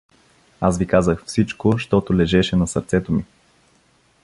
[0.61, 3.23] Аз ви казах всичко, щото лежеше на сърцето ми.